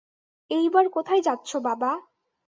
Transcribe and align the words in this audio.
এইবার 0.51 0.85
কোথায় 0.89 1.21
যাচ্ছো, 1.21 1.57
বাবা? 1.59 1.91